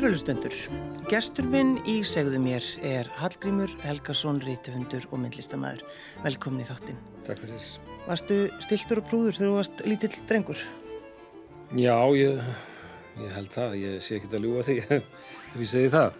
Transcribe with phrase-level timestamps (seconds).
[0.00, 0.54] Kærulustendur,
[1.12, 5.82] gestur minn í segðu mér er Hallgrímur Helgason, rítufundur og myndlistamæður.
[6.24, 7.00] Velkomin í þáttinn.
[7.26, 7.66] Takk fyrir.
[8.06, 10.62] Varstu stiltur og prúður þegar þú varst lítill drengur?
[11.76, 12.40] Já, ég,
[13.20, 13.76] ég held það.
[13.82, 16.16] Ég sé ekki að ljúa því ef ég segi það.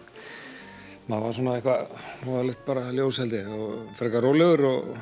[1.07, 4.93] Maður var svona eitthvað, maður var litt bara ljóseldi og frekar rólegur og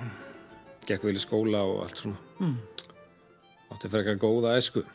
[0.87, 2.23] gekk vel í skóla og allt svona.
[2.39, 2.55] Mm.
[3.75, 4.87] Átti frekar góða esku.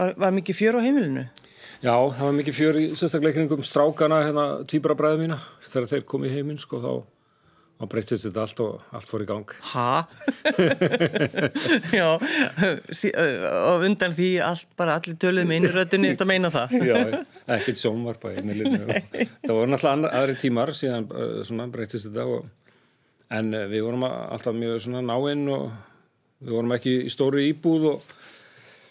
[0.00, 1.28] Var, var mikið fjör á heimilinu?
[1.80, 5.38] Já, það var mikið fjör í sérstaklega kringum strákana, hérna, týbrabræðu mína.
[5.64, 6.92] Þegar þeir kom í heiminn, sko, þá,
[7.80, 9.54] þá breytist þetta allt og allt fór í gang.
[9.70, 9.86] Hæ?
[12.00, 12.08] Já,
[12.92, 16.76] sí, og undan því allt, bara allir töluð með innröðunni, þetta meina það?
[16.90, 16.98] Já,
[17.56, 18.34] ekkert sjónvarpa.
[18.40, 21.08] Það voru náttúrulega aðri tímar, síðan
[21.48, 22.50] svona, breytist þetta og,
[23.40, 25.70] en við vorum alltaf mjög náinn og
[26.40, 28.12] við vorum ekki í stóru íbúð og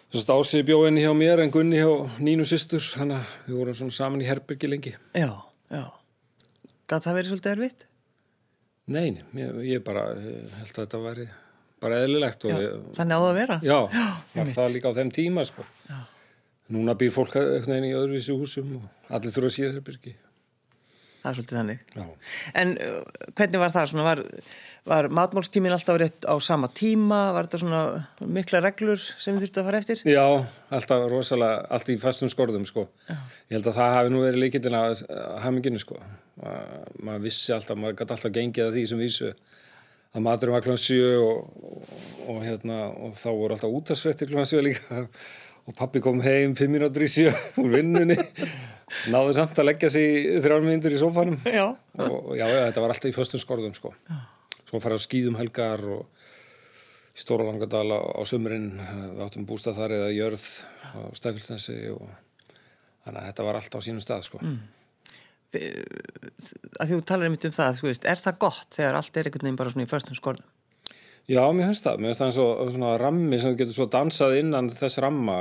[0.09, 4.23] Ásið bjóðinni hjá mér en Gunni hjá Nínu sýstur, þannig að við vorum svona saman
[4.23, 4.93] í Herbyrgi lengi.
[5.13, 5.29] Já,
[5.69, 5.83] já.
[6.89, 7.85] Gat það verið svolítið erfitt?
[8.89, 11.27] Nei, ég, ég bara ég held að þetta væri
[11.83, 12.47] bara eðlilegt.
[12.49, 13.59] Já, ég, þannig á það að vera?
[13.61, 14.07] Já, já
[14.39, 15.67] var það líka á þeim tíma, sko.
[16.73, 20.15] Núna býr fólk eitthvað einn í öðruvísi húsum og allir þurfa að síða Herbyrgi.
[21.19, 21.81] Það er svolítið þannig.
[21.95, 22.03] Já.
[22.61, 22.99] En uh,
[23.35, 23.87] hvernig var það?
[23.91, 24.21] Svona, var,
[24.87, 27.19] var matmálstímin alltaf rétt á sama tíma?
[27.35, 27.81] Var þetta svona
[28.37, 30.03] mikla reglur sem þið þurftu að fara eftir?
[30.07, 30.23] Já,
[30.79, 32.87] alltaf rosalega, allt í fastum skorðum sko.
[33.09, 33.17] Já.
[33.49, 35.99] Ég held að það hafi nú verið líkitinn að hafa minginu sko.
[36.39, 39.33] Maður vissi alltaf, maður gæti alltaf gengið að því sem vísu
[40.15, 40.77] að maturum var kl.
[40.79, 41.91] 7 og, og,
[42.31, 44.41] og, hérna, og þá voru alltaf útarsfrettir kl.
[44.47, 45.03] 7 líka
[45.69, 47.29] og pappi kom heim 5 minútur í 7
[47.61, 48.17] úr vinnunni
[49.13, 51.67] náðu samt að leggja sig þrjármyndur í sófanum já.
[52.01, 53.93] og já, já, þetta var alltaf í föstum skorðum sko.
[54.65, 56.07] svo farið á skýðum helgar og
[57.13, 60.47] í Stóra Langadala á sömurinn við áttum bústað þar eða jörð
[60.89, 62.05] á Stæfilsnesi og
[63.05, 64.41] þannig að þetta var alltaf á sínum stað sko.
[64.41, 64.59] mm.
[66.81, 69.61] að Þú talar einmitt um það veist, er það gott þegar allt er einhvern veginn
[69.61, 70.49] bara svona í föstum skorðum?
[71.29, 74.39] Já, mér finnst það, mér finnst það eins og svona rammi sem getur svo dansað
[74.39, 75.35] innan þess ramma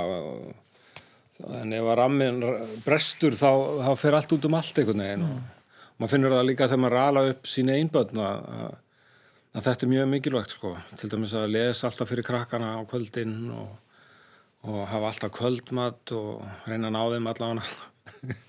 [1.38, 2.42] en ef að rammin
[2.84, 3.50] brestur þá,
[3.86, 5.38] þá fer allt út um allt einhvern veginn mm.
[5.96, 8.50] maður finnur það líka þegar maður rala upp sína einböðn að,
[9.54, 13.36] að þetta er mjög mikilvægt sko til dæmis að lesa alltaf fyrir krakkana á kvöldin
[13.54, 13.72] og,
[14.66, 18.44] og hafa alltaf kvöldmat og reyna að ná þeim allavega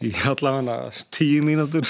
[0.00, 0.76] í allavega
[1.12, 1.84] tíu mínútur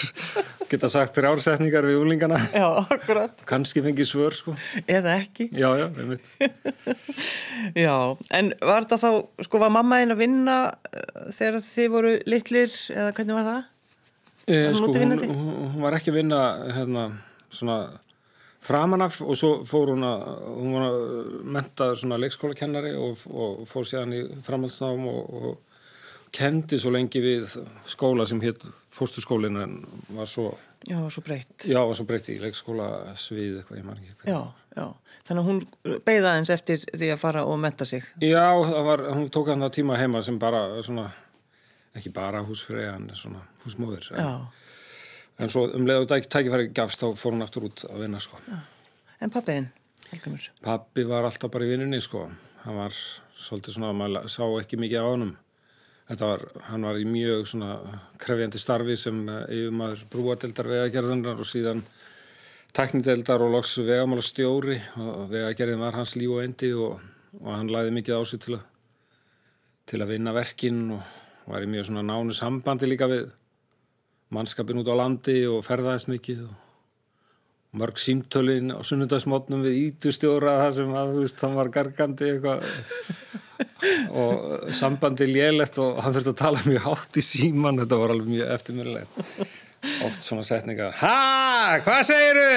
[0.70, 3.42] geta sagt þér ársetningar við úlingana Já, akkurat.
[3.48, 4.54] Kanski fengi svör sko.
[4.86, 5.48] Eða ekki.
[5.54, 5.86] Já, já,
[7.86, 7.94] Já,
[8.38, 9.10] en var þetta þá,
[9.46, 13.64] sko var mamma einn að vinna uh, þegar þið voru litlir eða hvernig var það?
[14.50, 15.26] E, sko, hún,
[15.74, 16.44] hún var ekki að vinna
[16.74, 17.08] hérna,
[17.52, 17.80] svona
[18.60, 21.02] framanaf og svo fór hún að hún var að
[21.56, 25.69] menta svona leikskólakennari og, og fór síðan í framhaldsnáum og, og
[26.34, 27.54] kendi svo lengi við
[27.88, 29.78] skóla sem hétt fórsturskólin en
[30.16, 30.52] var svo
[30.88, 31.66] Já, var svo breytt.
[31.68, 32.86] Já, var svo breytt í leikskóla
[33.20, 34.38] svið eitthvað, ég man ekki Já,
[34.72, 34.84] já,
[35.28, 38.06] þannig að hún beigða eins eftir því að fara og menta sig.
[38.24, 38.46] Já,
[38.86, 41.10] var, hún tók hann það tíma heima sem bara svona,
[41.92, 44.46] ekki bara húsfrið en svona húsmóður en,
[45.36, 48.40] en svo um leiðu tækifæri gafst þá fór hún aftur út að vinna sko.
[48.48, 48.62] Já.
[49.20, 49.68] En pappiðinn,
[50.14, 50.48] Helgamur?
[50.64, 52.24] Pappi var alltaf bara í vinninni sko.
[52.64, 52.96] Hann var
[53.36, 55.36] svolítið svona, maður sá ekki mikið á honum
[56.10, 57.76] Var, hann var í mjög svona
[58.18, 61.84] krefjandi starfi sem eh, yfirmaður brúadeldar vegagerðunar og síðan
[62.74, 66.98] teknideldar og loks vegamála stjóri og vegagerðin var hans líf og endi og,
[67.38, 68.64] og hann læði mikið á sig til að,
[69.86, 73.30] til að vinna verkin og var í mjög svona nánu sambandi líka við
[74.34, 76.69] mannskapin út á landi og ferðaðist mikið og
[77.78, 82.64] mörg símtölin á sunnundagsmótnum við ítustjóra það sem að þú veist hann var gargandi eitthvað
[84.22, 88.32] og sambandi lélegt og hann þurfti að tala mjög hátt í síman þetta var alveg
[88.34, 89.12] mjög eftirminnilegt
[90.08, 92.50] oft svona setningar Hæ, hvað segiru?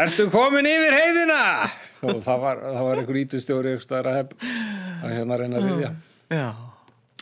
[0.00, 1.42] Ertu komin yfir heiðina?
[2.04, 4.32] og það var, það var einhver ítustjóri að,
[5.02, 5.90] að hérna reyna að riðja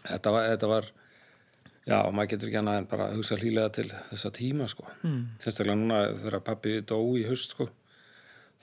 [0.04, 0.88] þetta var, þetta var
[1.84, 4.86] Já, maður getur ekki annað en bara að hugsa hlýlega til þessa tíma sko.
[5.04, 5.24] Mm.
[5.42, 7.66] Fyrstaklega núna þegar pappi dó í haust sko,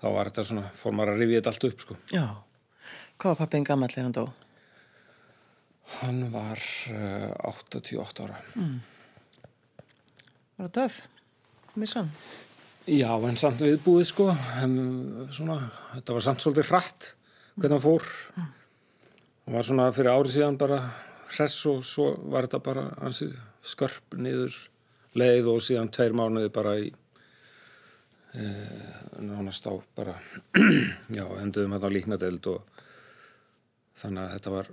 [0.01, 1.97] þá var þetta svona, fór maður að rifja þetta allt upp sko.
[2.09, 2.23] Já,
[3.21, 4.23] hvað var pappin gammal þegar hann dó?
[5.99, 6.63] Hann var
[6.95, 8.39] uh, 88 ára.
[8.55, 8.79] Mm.
[10.57, 10.97] Var það döf?
[11.77, 12.09] Missan?
[12.89, 14.31] Já, en samt viðbúið sko,
[14.63, 14.73] en
[15.29, 15.59] svona,
[15.93, 17.11] þetta var samt svolítið hratt
[17.53, 18.09] hvernig hann fór.
[18.33, 18.51] Mm.
[19.45, 20.81] Hann var svona fyrir árið síðan bara
[21.35, 23.29] hress og svo var þetta bara hansi
[23.61, 24.55] skörp niður
[25.17, 26.91] leið og síðan tveir mánuði bara í
[28.33, 28.45] e,
[29.19, 30.15] nánast á bara
[31.17, 32.85] já, enduðum hérna á líknadeld og
[33.97, 34.71] þannig að þetta var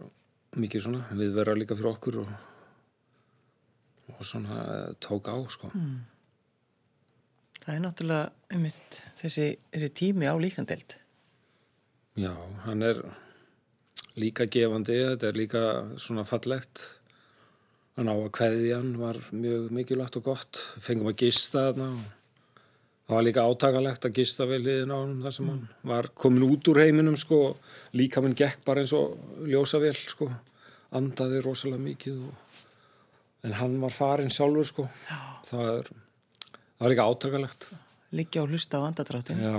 [0.58, 2.30] mikið svona við verða líka fyrir okkur og,
[4.14, 4.62] og svona
[5.04, 5.70] tók á sko.
[7.58, 10.96] Það er náttúrulega einmitt þessi, þessi tími á líkandeld.
[12.18, 12.32] Já,
[12.64, 13.02] hann er
[14.20, 15.64] líka gefandi, þetta er líka
[16.00, 16.84] svona fallegt.
[17.98, 20.60] Hann á að kveðjan var mjög mikilvægt og gott.
[20.82, 22.04] Fengum að gista þarna og
[23.08, 26.44] það var líka átakalegt að gista við liðin á hann þar sem hann var komin
[26.46, 27.40] út úr heiminum sko.
[27.96, 29.16] Líka minn gekk bara eins og
[29.48, 30.28] ljósavél sko.
[30.98, 32.62] Andaði rosalega mikið og...
[33.48, 34.86] en hann var farin sjálfur sko.
[35.48, 35.90] Það, er,
[36.52, 37.70] það var líka átakalegt.
[38.18, 39.40] Liggja og hlusta á andadráttin.
[39.42, 39.58] Já,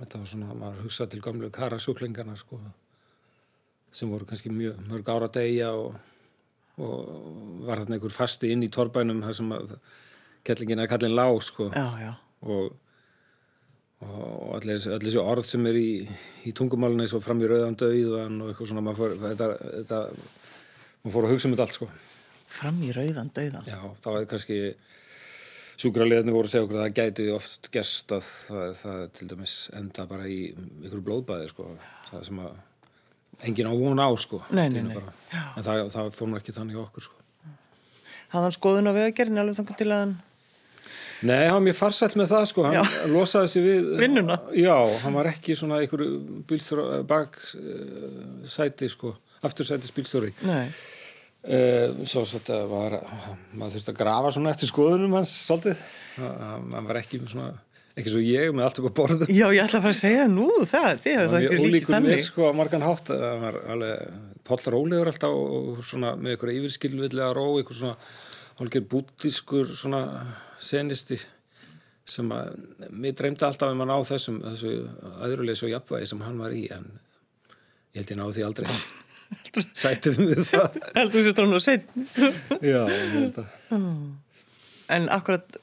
[0.00, 2.58] þetta var svona, maður hugsaði til gamlu karasjúklingarna sko,
[3.92, 5.94] sem voru kannski mjög mörg ára degja og,
[6.78, 9.72] og var þarna einhver fasti inn í torbænum þar sem að
[10.46, 12.12] kettlingin að kallin lág sko Já, já.
[12.46, 12.70] og,
[14.06, 15.90] og allir, þessi- orð sem er í,
[16.48, 19.18] í tungumálunni svo fram í rauðan döiðan og eitthvað svona, maður
[21.10, 21.90] fór, að hugsa um þetta allt sko.
[22.50, 23.68] Fram í rauðan döiðan.
[23.68, 24.56] Já, það var kannski
[25.80, 29.54] sjúkraliðarnir voru að segja okkur að það gæti oft gerst að það, það til dæmis
[29.78, 30.40] enda bara í
[30.88, 31.68] ykkur blóðbæði sko,
[32.10, 32.58] það sem að
[33.46, 34.98] engin á von á sko Nei, nei, nei.
[35.56, 37.16] en það, það fór nú ekki þannig okkur sko.
[38.30, 40.12] Hafði hann skoðun á vegagerðin alveg þannig til að hann...
[41.20, 44.36] Nei, hann var mjög farsælt með það sko, hann losaði sig við Vinnuna.
[44.56, 46.04] Já, hann var ekki svona einhver
[46.48, 49.12] bílstjóri bak uh, sæti sko,
[49.44, 50.30] aftursætis bílstjóri.
[50.48, 50.62] Nei.
[51.40, 52.98] Uh, svo þetta var
[53.56, 55.84] maður þurfti að grafa svona eftir skoðunum hans svolítið,
[56.20, 57.50] hann var ekki svona,
[58.00, 60.26] ekki svo ég með allt upp á borðu Já, ég ætla að fara að segja
[60.30, 62.14] nú það, þið hefur það ekki líkið þannig.
[62.16, 62.50] mér sko
[62.86, 63.12] hátt.
[63.12, 64.14] Það var alveg
[64.50, 67.96] Páll Rólegur alltaf og svona með einhverja yfirskilvillega ró einhver svona
[68.60, 70.00] hálfgeir bútískur svona
[70.60, 71.20] senisti
[72.10, 72.56] sem að
[72.90, 74.72] mér dreymdi alltaf um að ná þessum þessu
[75.22, 76.88] aðruleysi og jafnvægi sem hann var í en
[77.94, 78.72] ég held ég náði því aldrei.
[79.82, 80.78] Sættum við það.
[80.96, 81.84] Heldur sér stránu og seinn.
[82.64, 82.82] Já,
[84.90, 85.60] En akkurat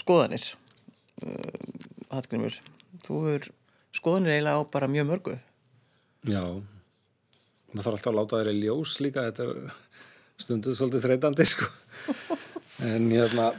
[0.00, 0.46] skoðanir,
[2.10, 2.56] Hallgrimur,
[3.06, 3.48] þú hefur
[3.94, 5.36] skoðanir eiginlega á bara mjög mörgu.
[6.28, 6.42] Já,
[7.70, 9.76] maður þarf alltaf að láta þeirri ljós líka, þetta er
[10.40, 11.68] stunduð svolítið þreytandi, sko.
[12.80, 13.50] En hérna,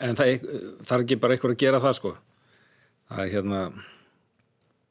[0.00, 0.48] en það, er-
[0.94, 2.14] er ekki bara eitthvað að gera það, sko.
[3.10, 3.60] Það er hérna,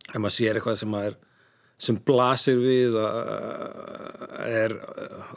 [0.10, 1.18] ef maður sér eitthvað sem maður er,
[1.80, 2.98] sem blasir við
[4.50, 4.74] er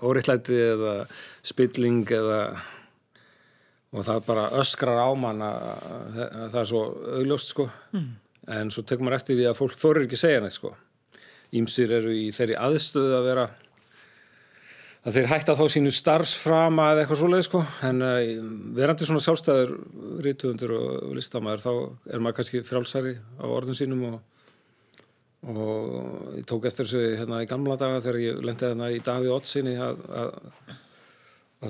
[0.03, 0.95] óriðlæti eða
[1.47, 2.41] spilling eða
[3.93, 5.59] og það bara öskrar á mann að,
[6.25, 6.85] að það er svo
[7.19, 7.69] augljóst sko.
[8.53, 10.73] En svo tekur maður eftir því að fólk þorir ekki að segja neitt sko.
[11.53, 13.45] Ímsir eru í þeirri aðstöðu að vera
[15.03, 17.63] að þeir hætta þá sínu starfsframa eða eitthvað svoleið sko.
[17.89, 18.19] En uh,
[18.79, 19.73] verandi svona sjálfstæður
[20.25, 21.73] rítuðundur og listamæður þá
[22.15, 24.21] er maður kannski frálsari á orðum sínum og,
[25.53, 29.35] og ég tók eftir þessu hérna í gamla daga þegar ég lendi hérna í Daví
[29.35, 30.33] Ottsinni að, að
[30.73, 30.82] að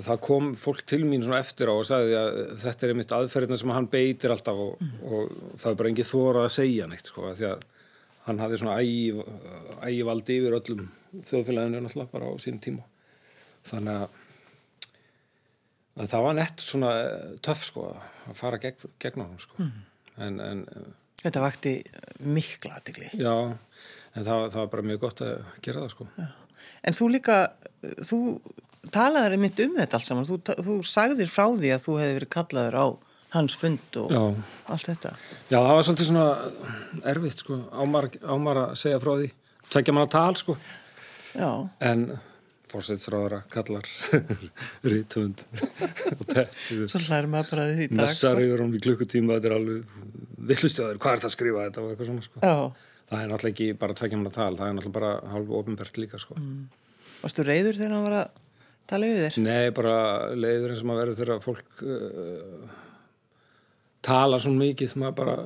[0.00, 3.58] það kom fólk til mín svona eftir á og sagði að þetta er einmitt aðferðina
[3.60, 7.26] sem hann beitir alltaf og, og það er bara engið þóra að segja neitt sko,
[7.36, 7.66] því að
[8.24, 9.26] hann hafði svona ægi,
[9.84, 10.82] ægi valdi yfir öllum
[11.28, 12.84] þjóðfélaginu náttúrulega bara á sín tíma.
[13.68, 14.16] Þannig að,
[16.00, 16.92] að það var nett svona
[17.44, 19.68] töff sko að fara gegn, gegn á hann sko
[20.22, 20.64] en, en
[21.22, 21.72] Þetta vakti
[22.26, 23.12] mikla aðtigli.
[23.14, 23.34] já
[24.16, 26.06] en það, það var bara mjög gott að gera það sko.
[26.82, 27.36] En þú líka,
[28.02, 28.18] þú
[28.90, 30.26] talaður einmitt um þetta allt saman.
[30.28, 32.86] Þú, þú sagðir frá því að þú hefði verið kallaður á
[33.32, 34.22] hans fund og Já.
[34.74, 35.14] allt þetta.
[35.48, 36.26] Já, það var svolítið svona
[37.14, 39.30] erfitt sko, ámar, ámar að segja frá því?
[39.72, 40.56] Tvekja manna tal sko.
[41.32, 41.48] Já,
[41.80, 42.02] en
[42.72, 43.84] fórsætsráðara kallar
[44.92, 45.42] rítvönd
[46.88, 48.44] svo hlæður maður bara að því messar sko.
[48.46, 49.90] yfir hún í klukkutíma þetta er alveg
[50.52, 52.40] villustjóður, hvað er það að skrifa þetta og eitthvað svona sko.
[52.42, 52.54] Já,
[53.12, 56.20] það er náttúrulega ekki bara tvekja manna tal það er náttúrulega bara hálfu ofinbært líka
[56.22, 56.38] sko.
[57.22, 58.41] Varstu reyður þegar hann var að
[58.90, 59.38] tala við þér?
[59.44, 59.96] Nei, bara
[60.36, 62.78] leiður eins og maður verður þegar fólk uh,
[64.04, 65.36] talar svona mikið sem maður bara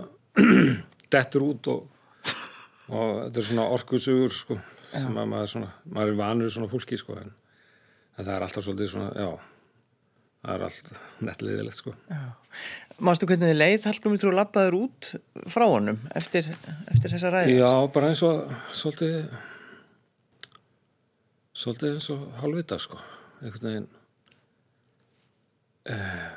[1.17, 1.91] dettur út og,
[2.93, 4.61] og þetta er svona orkusugur sko,
[4.93, 7.37] sem að maður svona, maður er vanur svona fólki sko, en,
[8.17, 9.31] en það er alltaf svolítið svona, já
[10.47, 10.91] það er allt
[11.27, 11.95] nettliðilegt sko
[13.03, 15.09] Mástu hvernig þið leið, Hallgrimur, þú lappaður út
[15.53, 16.47] frá honum eftir,
[16.93, 17.59] eftir þessa ræði?
[17.59, 19.19] Já, bara eins og svolítið
[21.57, 23.01] svolítið eins og hálfvita sko,
[23.41, 23.89] einhvern veginn
[25.93, 26.29] eh,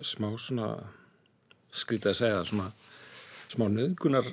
[0.00, 0.70] smá svona
[1.74, 2.70] skrítið að segja svona
[3.48, 4.26] smá nöðgunar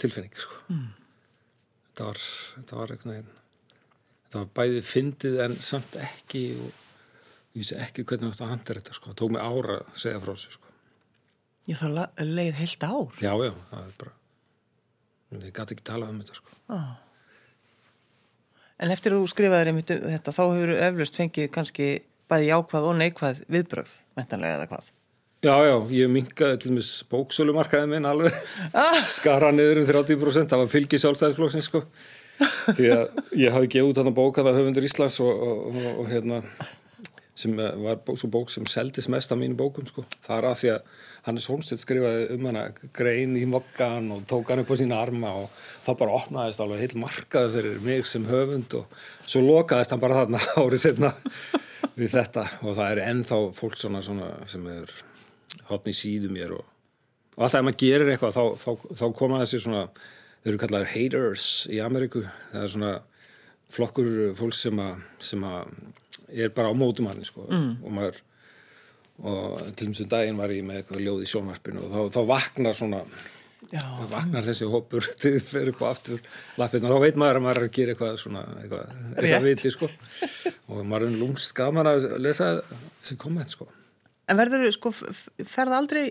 [0.00, 2.22] tilfinning sko þetta var
[2.56, 3.34] þetta var einhvern veginn
[4.24, 6.70] þetta var bæðið fyndið en samt ekki og
[7.50, 10.34] ég vissi ekki hvernig þetta handir þetta sko, það tók mig ára að segja frá
[10.38, 10.66] sig sko.
[11.68, 11.86] Ég þá
[12.24, 13.16] leið heilt ár.
[13.20, 14.14] já, já, það er bara
[15.40, 16.58] ég gæti ekki talað um þetta sko
[18.80, 21.90] En eftir að þú skrifaðir einmitt um þetta, þá hefur eflust fengið kannski
[22.30, 24.88] bæði jákvæð og neikvæð viðbröð, mentanlega eða hvað?
[25.40, 28.34] Já, já, ég minkaði til mis bóksölumarkaði minn alveg,
[29.08, 31.80] skara niður um 30%, það var fylgi sjálfstæðisflokksins sko,
[32.76, 35.88] því að ég hafi gefið út hann að bóka það höfundur Íslands og, og, og,
[36.02, 36.42] og hérna,
[37.40, 40.58] sem var bók, svo bók sem seldist mest af mínu bókum sko, það er að
[40.60, 42.62] því að Hannes Holmstedt skrifaði um hana
[42.96, 45.50] grein í mokkan og tók hann upp á sína arma og
[45.84, 50.22] þá bara opnaðist alveg heil markaði fyrir mig sem höfund og svo lokaðist hann bara
[50.22, 51.12] þarna árið setna
[51.98, 52.46] við þetta.
[52.64, 54.94] Og það er ennþá fólk svona, svona sem er
[55.68, 56.64] hotni síðu mér og,
[57.36, 59.84] og alltaf ef maður gerir eitthvað þá, þá, þá koma þessi svona
[60.40, 62.24] þau eru kallaðar haters í Ameríku.
[62.54, 62.94] Það er svona
[63.70, 65.04] flokkur fólk sem að,
[66.30, 67.46] að er bara á mótum hann sko.
[67.50, 67.72] mm.
[67.84, 68.22] og maður
[69.20, 72.76] og til með daginn var ég með eitthvað ljóð í sjónvarpinu og þá, þá vaknar
[72.76, 73.02] svona
[73.70, 73.82] Já.
[74.08, 76.22] vaknar þessi hópur til að fyrir eitthvað aftur
[76.58, 79.72] lappirna og þá veit maður að maður er að gera eitthvað svona eitthvað, eitthvað viti
[79.74, 79.90] sko
[80.72, 83.68] og maður er lúmst gaman að lesa þessi komment sko
[84.30, 86.04] En verður sko ferða aldrei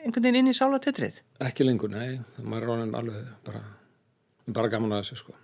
[0.00, 1.16] einhvern veginn inn í sálatettrið?
[1.42, 3.62] Ekki lengur, nei, maður er alveg bara,
[4.46, 5.36] bara gaman að þessu sko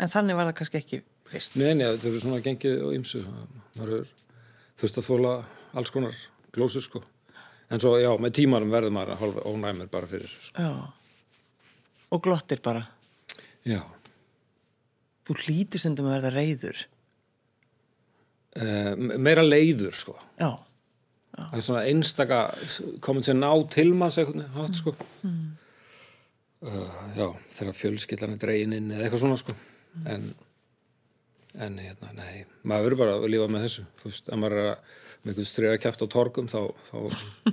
[0.00, 1.02] En þannig var það kannski ekki
[1.32, 1.58] fyrst?
[1.60, 3.22] Nei, nei, þetta er svona gengið og ymsu
[3.82, 3.92] er
[4.76, 5.36] þurft að þóla
[5.76, 6.16] alls konar
[6.54, 7.02] glósu sko
[7.70, 10.62] en svo já, með tímarum verður maður að hálfa ónæmur bara fyrir sko.
[10.62, 10.70] Já,
[12.14, 12.84] og glottir bara
[13.66, 13.80] Já
[15.26, 16.84] Þú hlýtur sem þú verða reyður
[18.60, 21.42] uh, Meira leiður sko Já, já.
[21.42, 22.40] Það er svona einstaka
[23.04, 24.94] komið til ná til maður hát sko
[25.26, 25.44] mm.
[26.70, 27.28] uh, Já,
[27.58, 30.06] þegar fjölskyldan er dregininn eða eitthvað svona sko mm.
[30.14, 30.30] en
[31.64, 34.70] en hérna, nei, maður verður bara að lifa með þessu, þú veist, ef maður er
[34.74, 34.94] að
[35.26, 36.98] með einhvern strega kæft á torgum þá, þá,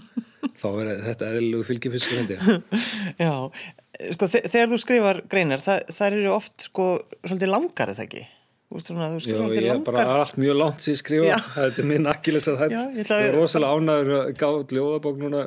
[0.61, 2.37] þá er þetta eðlilegu fylgifiskur hindi
[3.17, 3.33] Já,
[4.13, 6.87] sko þegar þú skrifar greinar, það, það eru oft sko
[7.23, 8.25] svolítið langar eða ekki?
[8.73, 12.47] Svona, Já, ég er bara allt mjög langt sem ég skrifa, þetta er minn akkilis
[12.49, 15.43] að þetta, ég, ég er rosalega ánæður að gáða ljóðabók núna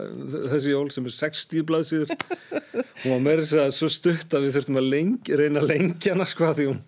[0.52, 2.12] þessi jól sem er 60 blaðsýður
[3.02, 6.14] hún var meira þess að svo stutt að við þurftum að lengi, reyna að lengja
[6.14, 6.78] hana sko því hún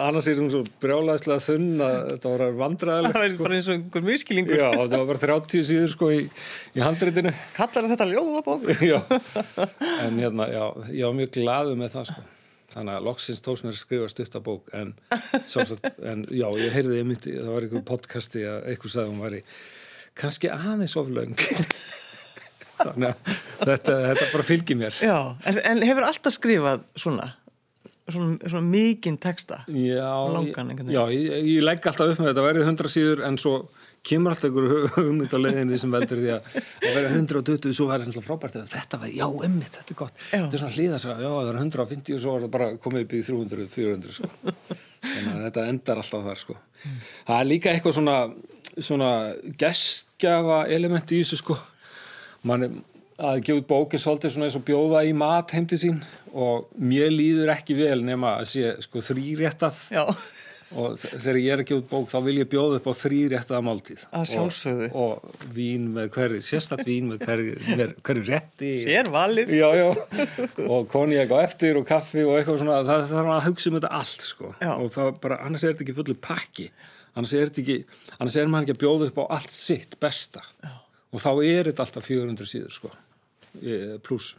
[0.00, 3.42] annars er hún svo brjálæðislega þunn að þetta var vandræðilegt það var sko.
[3.44, 6.22] bara eins og einhver miskilingur já, það var bara 30 síður sko í,
[6.76, 8.64] í handreitinu kallar þetta ljóðabók?
[8.92, 8.98] Já,
[10.04, 12.24] en hérna, já, ég var mjög glaðu með það sko.
[12.76, 14.90] Þannig að loksins tóks mér að skrifa stuttabók en,
[15.48, 19.38] sagt, en já, ég heyrði myndi, það var einhver podcasti að einhver sagði hún var
[19.38, 19.40] í
[20.18, 21.36] kannski aðeins oflaung
[22.76, 25.00] þannig að þetta, þetta bara fylgir mér.
[25.00, 27.30] Já, en, en hefur alltaf skrifað svona
[28.12, 32.48] svona, svona mikinn texta já, langan, já ég, ég legg alltaf upp með þetta að
[32.50, 33.58] verið 100 síður en svo
[34.06, 38.10] kemur alltaf einhverju hugmynd á leðinni sem veldur því að það verið 120 svo verður
[38.12, 40.38] þetta frábært þetta var, já, emmitt, þetta er gott já.
[40.38, 43.16] þetta er svona hlýðast, já, það er 150 og svo er það bara komið upp
[43.16, 44.30] í 300, 400 sko.
[45.06, 46.58] þannig að þetta endar alltaf þar sko.
[46.58, 47.00] mm.
[47.30, 48.18] það er líka eitthvað svona
[48.76, 49.10] svona
[49.58, 51.56] geskjafa element í þessu sko
[52.46, 52.66] mann
[53.16, 56.02] að gefa út bóki svolítið svona eins og bjóða í mat heimti sín
[56.36, 59.78] og mér líður ekki vel nema að sé sko þrýréttað
[60.76, 63.60] og þegar ég er að gefa út bók þá vil ég bjóða upp á þrýréttaða
[63.64, 64.02] máltíð.
[64.90, 67.54] Og, og vín með hverju sérstat vín með hverju,
[68.02, 68.72] hverju rétti.
[68.84, 69.54] Sérvalið
[70.66, 73.94] og konjæk á eftir og kaffi og eitthvað svona það þarf að hugsa um þetta
[74.02, 74.52] allt sko.
[74.60, 74.72] Já.
[74.74, 76.68] og það bara, annars er þetta ekki fullið pakki.
[77.16, 80.44] Annars er þetta ekki, annars er maður ekki að bjóða upp á allt sitt besta.
[80.66, 80.74] Já.
[81.14, 82.96] og þá er þetta alltaf 400 síður sko
[84.06, 84.34] pluss.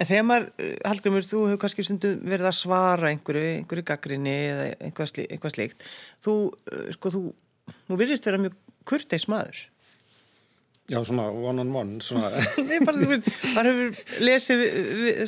[0.00, 0.46] En þegar maður,
[0.88, 5.56] Hallgrimur, þú hefur kannski stundum verið að svara einhverju, einhverju gaggrinni eða eitthvað, slí, eitthvað
[5.56, 5.84] slíkt,
[6.24, 6.36] þú,
[6.96, 7.22] sko, þú,
[7.90, 8.56] þú virðist vera mjög
[8.88, 9.60] kurteis maður.
[10.90, 12.32] Já, svona one on one, svona.
[12.70, 14.64] Nei, bara, þú veist, maður hefur lesið,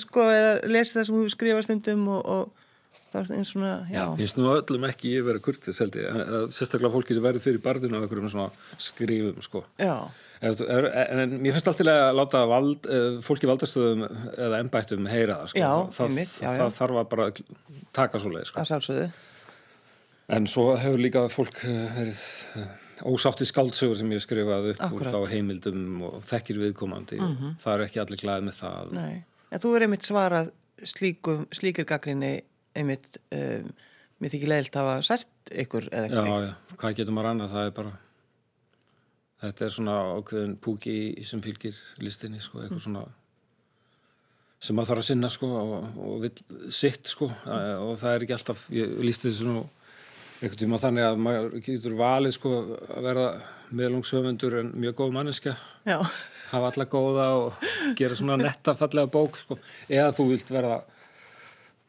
[0.02, 4.00] sko, eða lesið það sem þú skrifar stundum og, og það er eins svona, já.
[4.00, 6.20] Já, finnst nú öllum ekki ég verið kurteis, held ég,
[6.56, 8.48] sérstaklega fólki sem verið fyrir barðinu af einhverjum svona
[8.80, 9.66] skrifum, sko.
[9.78, 9.94] Já.
[10.42, 15.52] En mér finnst alltaf að láta vald, eh, fólki valdastöðum eða ennbættum heyra það.
[15.52, 15.60] Sko.
[15.62, 16.58] Já, það, einmitt, já, já.
[16.58, 17.26] það þarf að bara
[17.94, 18.48] taka svo leið.
[18.50, 19.10] Sko.
[20.32, 22.22] En svo hefur líka fólk eh, verið
[22.58, 22.72] eh,
[23.12, 25.14] ósátt í skáldsögur sem ég skrifaði upp Akkurat.
[25.14, 27.20] úr þá heimildum og þekkir viðkomandi.
[27.20, 27.56] Mm -hmm.
[27.62, 28.92] Það er ekki allir glæðið með það.
[28.98, 32.40] Nei, en þú er einmitt svarað slíkum, slíkir gaggrinni
[32.74, 33.68] einmitt, um,
[34.18, 36.26] mér þykir leiðilt að hafa sært ykkur eða eitthvað.
[36.26, 37.52] Já, já, hvað getur maður annað?
[37.52, 37.92] Það er bara
[39.42, 40.94] þetta er svona ákveðin púki
[41.26, 42.86] sem fylgir listinni sko, eitthvað mm.
[42.86, 43.04] svona
[44.62, 46.32] sem maður þarf að sinna sko og, og vil
[46.70, 49.64] sitt sko og það er ekki alltaf, ég lísti þessu nú
[50.42, 53.26] einhvern tíma þannig að maður getur valið sko að vera
[53.78, 55.56] meðlungshöfundur en mjög góð manneska
[55.86, 55.98] Já.
[56.52, 57.68] hafa alla góða og
[57.98, 59.58] gera svona nettafallega bók sko
[59.88, 60.80] eða þú vilt vera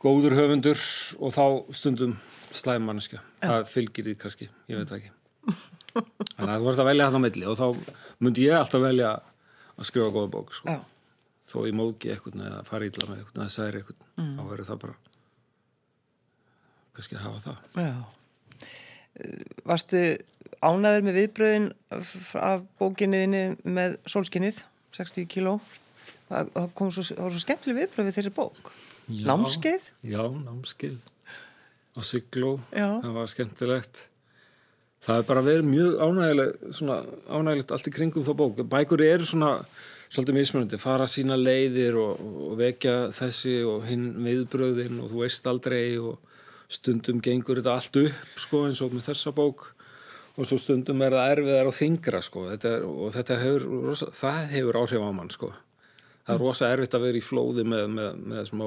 [0.04, 0.80] góður höfundur
[1.24, 1.44] og þá
[1.76, 2.18] stundum
[2.54, 3.22] slæm manneskja.
[3.44, 5.12] Það fylgir því kannski, ég veit ekki.
[5.94, 7.66] Þannig að þú vart að velja þarna á milli og þá
[8.26, 9.12] myndi ég alltaf velja
[9.74, 10.76] að skrifa góða bók, sko.
[11.54, 14.34] Þó ég móki eitthvað eða fara ítla með eitthvað eða særi eitthvað, mm.
[14.38, 14.96] þá verður það bara
[16.94, 17.58] kannski að hafa það.
[17.84, 17.96] Já.
[19.70, 20.02] Varstu
[20.64, 24.64] ánæður með viðbröðin af- bókinniðinni með sólskinnið,
[24.98, 25.58] 60 kíló?
[26.30, 28.72] Það kom svo, svo skemmtileg viðbröð við þeirri bók.
[29.12, 29.26] Já.
[29.28, 29.90] Námskeið?
[30.08, 31.02] Já, námskeið
[31.94, 32.88] á Já.
[33.04, 34.08] það var skemmtilegt
[35.04, 38.62] það er bara verið mjög ánægilegt allt í kringum þá bók.
[38.72, 39.58] Bækur eru svona
[40.14, 45.48] svolítið mismunandi, fara sína leiðir og, og vekja þessi og hinn viðbröðin og þú veist
[45.50, 46.22] aldrei og
[46.72, 49.72] stundum gengur þetta allt upp sko eins og með þessa bók.
[50.34, 52.48] Og svo stundum er það erfiðar og þingra sko.
[52.50, 55.52] Þetta er, og þetta hefur, rosa, það hefur áhrif á mann sko.
[56.24, 58.66] Það er rosa erfitt að vera í flóði með, með, með smá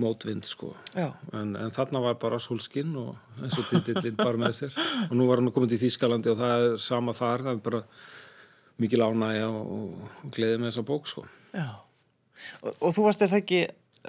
[0.00, 0.72] mótvind sko.
[0.96, 4.76] En, en þarna var bara sólskinn og eins og titillinn bara með sér.
[5.10, 7.82] Og nú var hann komið til Þýskalandi og það er sama þar, það er bara
[8.82, 11.26] mikil ánægja og, og, og gleði með þessa bók sko.
[11.52, 11.68] Já.
[12.62, 13.60] Og, og þú varst er það ekki,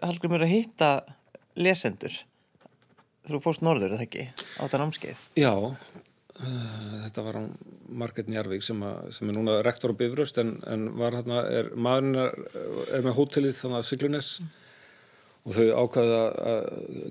[0.01, 0.93] Hallgrimur, að hitta
[1.59, 2.15] lesendur?
[3.27, 4.25] Þú fórst norður, er það ekki,
[4.59, 5.27] á þetta námskeið?
[5.39, 7.53] Já, uh, þetta var hann
[7.93, 8.81] Marget Njarvík sem,
[9.13, 12.35] sem er núna rektor á Bifröst en, en var hérna, er, maðurinn er,
[12.97, 14.31] er með hótelið þannig að Siglunes
[15.43, 16.67] og þau ákvaða að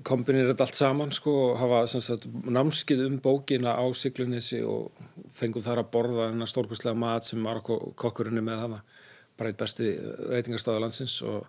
[0.07, 4.89] kombinir þetta allt saman sko og hafa sagt, námskið um bókina á Siglunesi og
[5.37, 8.79] fengum þar að borða hennar stórkustlega mat sem Marokko kokkurinn er með hana
[9.37, 9.91] bara eitt besti
[10.31, 11.45] reytingarstaða landsins og,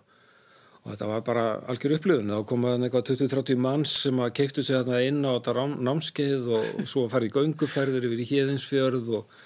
[0.83, 2.31] og þetta var bara algjör upplifun.
[2.33, 6.49] Þá komaði eitthvað 20-30 manns sem að keiftu sig þarna inn á þetta rám- námskeið
[6.53, 9.37] og svo farið í gönguferðir yfir í Híðinsfjörð og,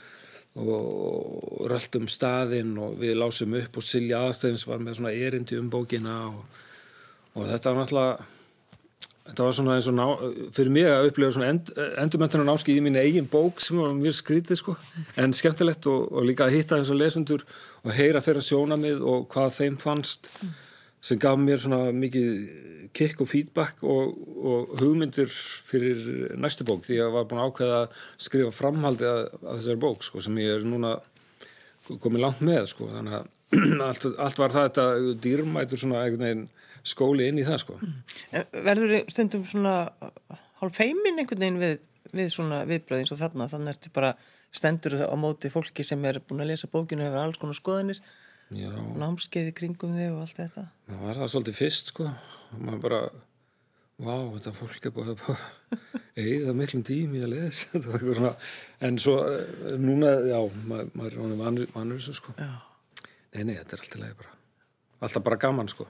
[0.60, 5.72] og röldum staðinn og við lásum upp og Silja Aðstæðins var með svona erindi um
[5.72, 6.60] bókina og,
[7.36, 8.36] og þetta var náttúrulega
[9.30, 10.06] Þetta var svona eins og ná,
[10.56, 11.68] fyrir mig að upplifa svona end,
[12.02, 14.74] endurmöntunar námskið í mínu eigin bók sem var mjög skrítið sko.
[15.22, 17.44] En skemmtilegt og, og líka að hitta þess að lesendur
[17.84, 20.32] og heyra þeirra sjónamið og hvað þeim fannst
[21.06, 22.32] sem gaf mér svona mikið
[22.98, 26.82] kikk og feedback og, og hugmyndir fyrir næstu bók.
[26.88, 30.24] Því að ég var búin að ákveða að skrifa framhaldi að, að þessari bók sko
[30.26, 30.98] sem ég er núna
[32.02, 32.90] komið langt með sko.
[32.96, 33.30] Þannig að
[33.92, 34.88] allt, allt var það þetta
[35.22, 36.48] dýrmætur svona einhvern veginn
[36.90, 37.78] skóli inn í það sko.
[38.36, 39.76] En Verður stundum svona
[40.60, 44.14] hálf feimin einhvern veginn við, við svona viðbröð eins og þarna, þannig ertu bara
[44.56, 48.02] stendur á móti fólki sem er búin að lesa bókinu og hefur alls konar skoðanir,
[48.50, 50.64] Já, námskeiði kringum þig og allt þetta.
[50.90, 52.08] það var það svolítið fyrst sko.
[52.50, 53.02] Og maður bara
[54.00, 55.44] vá, þetta fólk er búið að
[56.24, 57.84] eigða miklum tími að lesa.
[57.84, 58.34] Svona,
[58.90, 62.34] en svo eh, núna, já, maður, maður er vanur, þessu sko.
[62.42, 62.50] Já.
[63.36, 64.36] Nei, nei, þetta er alltaf leið bara.
[65.06, 65.86] Alltaf bara gaman sko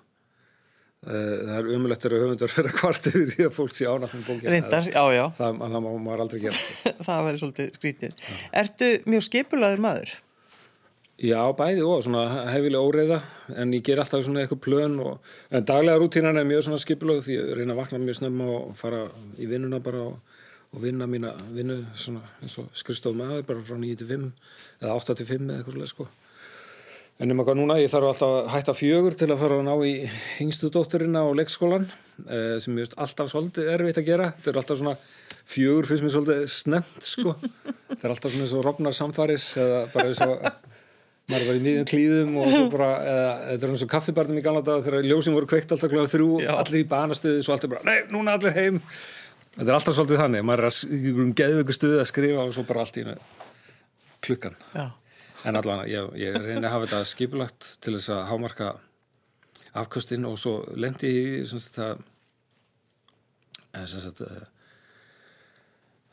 [0.99, 4.25] það er umulegt að höfundar fyrir að kvart yfir því að fólk sé ánægt með
[4.27, 6.91] bókina Reyndar, já, já, það, það má maður aldrei gera sko.
[7.07, 8.25] það væri svolítið skrítið.
[8.61, 10.15] Ertu mjög skipulaður maður?
[11.19, 13.21] Já, bæði og svona hefilega óreiða
[13.59, 17.35] en ég ger alltaf svona eitthvað plön og, en daglega rútínan er mjög skipulög því
[17.37, 19.05] ég reyna að vakna mjög snemma og fara
[19.39, 20.39] í vinnuna bara og,
[20.75, 24.31] og vinna mína vinnu eins og skristof maður bara frá 9 til 5
[24.83, 26.07] eða 8 til 5 eða eitthvað svolítið sko
[27.19, 29.73] en um eitthvað núna ég þarf alltaf að hætta fjögur til að fara að ná
[29.83, 29.93] í
[30.45, 31.85] yngstu dótturina á leikskólan
[32.25, 34.27] eh, sem ég veist alltaf svolítið erfitt að gera.
[34.37, 34.95] Þetta er alltaf svona
[35.49, 37.31] fjögur finnst mér svolítið snemt sko.
[37.89, 40.35] Þetta er alltaf svona eins og rofnar samfarir eða bara eins og
[41.29, 44.45] maður var í miðjum klíðum og svo bara, eða, þetta er eins og kaffibarnum í
[44.45, 46.53] gamla dag þegar ljósin voru kveikt alltaf kláða þrjú, Já.
[46.55, 48.79] allir í banastuði svo allir bara, nei, núna allir heim.
[49.59, 50.77] Þetta er alltaf svolítið þannig, maður er að,
[54.79, 54.89] í
[55.43, 58.69] í en allan, ég, ég reyni að hafa þetta skipulagt til þess að hámarka
[59.79, 62.01] afkostinn og svo lendi í sem sagt að
[63.79, 64.47] en sem sagt að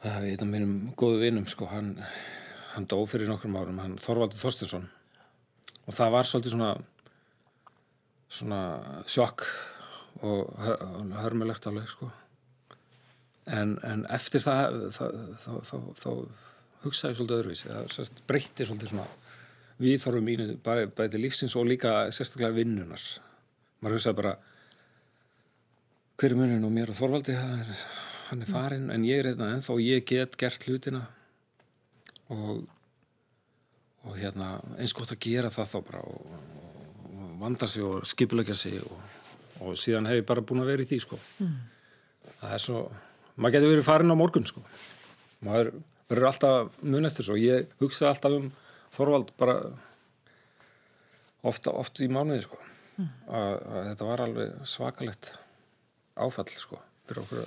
[0.06, 1.96] einn af mínum góðu vinum sko, hann,
[2.74, 4.86] hann dó fyrir nokkrum árum hann Þorvaldur Þorstinsson
[5.86, 6.70] og það var svolítið svona
[8.36, 8.60] svona
[9.08, 9.46] sjokk
[10.26, 12.08] og hö- hörmulegt alveg sko.
[13.46, 15.04] En, en eftir það þá,
[15.94, 16.08] þá
[16.86, 17.70] hugsaði svolítið öðruvísi.
[17.70, 19.06] Það breytti svolítið svona
[19.82, 23.02] viðþorfum mínu bara bæti lífsins og líka sérstaklega vinnunar
[23.82, 24.36] maður hugsaði bara
[26.16, 27.34] hver er munurinn og mér og Þorvaldi?
[27.36, 31.02] Hann er, er farinn en ég er einna ennþá og ég get gert hlutina.
[32.32, 32.64] Og
[34.06, 36.34] og hérna eins gott að gera það þá bara og,
[37.10, 39.00] og vanda sig og skipulegja sig og,
[39.66, 41.18] og síðan hef ég bara búin að vera í því sko.
[42.38, 42.82] Það er svo
[43.34, 44.62] maður getur verið farin á morgun sko.
[45.46, 45.72] Maður
[46.10, 48.48] verður alltaf mun eftir svo ég hugsa alltaf um
[48.96, 49.56] Þorvald bara
[51.44, 52.58] ofta, oft í mánuði sko.
[52.96, 55.32] Að, að þetta var alveg svakalegt
[56.16, 57.42] áfall sko fyrir okkur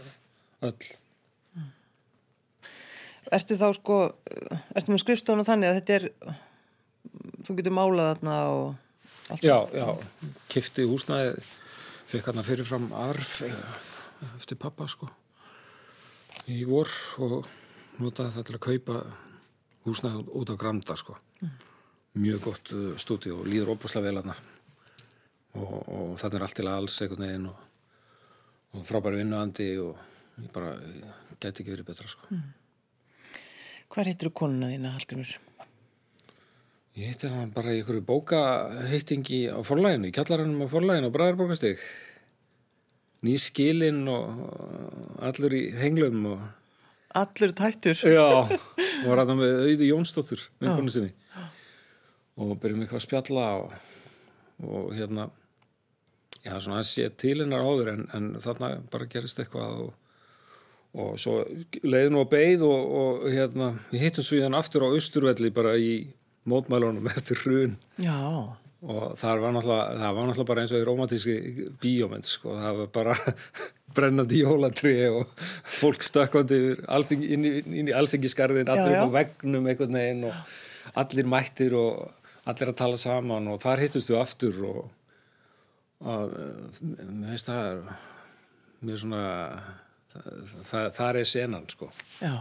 [0.68, 0.90] öll.
[3.34, 3.98] Ertu þá sko,
[4.78, 6.06] ertu með skrifstofn og þannig að þetta er,
[7.48, 9.88] þú getur málað þarna og allt Já, já,
[10.54, 11.34] kifti húsnæði,
[12.10, 13.58] fekk hann fyrirfram arf eh,
[14.36, 15.10] eftir pappa sko
[16.50, 16.90] í vor
[17.22, 17.50] og
[18.04, 19.00] notaði það til að kaupa
[19.86, 21.18] húsnæði út á Granda sko.
[22.20, 24.36] Mjög gott uh, stúdíu og líður óbúslega vel hana
[25.56, 27.60] og, og þannig er allt til alls einhvern veginn og,
[28.76, 30.02] og frábæri vinnuandi og
[30.40, 32.40] ég bara ég gæti ekki verið betra sko.
[33.90, 35.32] Hvað heitir þú konuna þína, Hallgrimur?
[37.00, 41.82] Ég heitir hann bara í einhverju bókaheitingi á forlæginu, í kjallarannum á forlæginu á Bræðarbókastig.
[43.26, 44.44] Ný skilinn og
[45.20, 46.44] og allur í henglum og
[47.18, 47.98] Allur tættur.
[48.06, 51.14] já, og var hann með auði Jónsdóttur, vinkonu sinni.
[52.40, 53.74] Og byrjum eitthvað að spjalla og,
[54.64, 55.26] og hérna,
[56.44, 60.22] já, svona að sé til hennar áður en, en þarna bara gerist eitthvað og,
[60.94, 61.42] og svo
[61.84, 65.52] leiði nú að beigð og, og hérna, við hittum svo í hann aftur á Austurvelli
[65.56, 65.94] bara í
[66.50, 67.76] mótmælunum eftir hrun.
[67.98, 68.20] Já,
[68.80, 72.78] og það var náttúrulega, það var náttúrulega bara eins og í romantíski bíómynd sko, það
[72.78, 73.16] var bara
[73.98, 75.34] brennandi jólatri og
[75.80, 79.04] fólk stökkandi alþing, inn, í, inn í alþingisgarðin allir Já, já.
[79.04, 82.08] á vegnum einhvern veginn og allir mættir og
[82.50, 84.80] allir að tala saman og þar hittust við aftur og,
[86.06, 86.40] og
[86.80, 87.84] mér veist það er
[88.80, 89.24] mér svona
[90.64, 91.90] það, það, er senan sko.
[92.24, 92.36] Já,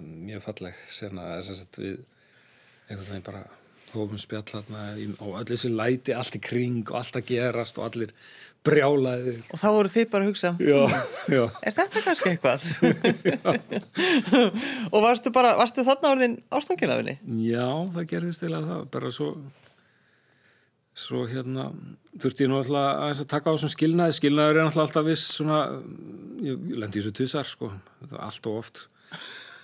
[0.00, 2.00] mjög falleg sena við
[2.88, 3.44] einhvern veginn bara
[3.94, 4.62] hófum spjall
[4.98, 8.12] í- og allir þessi læti allt í kring og allt að gerast og allir
[8.66, 9.38] brjálaðir.
[9.52, 10.80] Og þá voru þið bara að hugsa, já,
[11.30, 12.66] já, er þetta kannski eitthvað?
[14.92, 17.16] og varstu bara, varstu þarna orðin ástönginafinni?
[17.46, 18.84] já, það gerðist að það.
[18.96, 19.32] Bara svo
[20.98, 21.68] svo hérna
[22.18, 24.16] þurfti ég nú alltaf að taka á þessum skilnaði.
[24.18, 25.60] Skilnaður er alltaf alltaf viss svona
[26.42, 27.70] ég lendi í þessu tussar sko.
[28.18, 28.88] Allt og oft.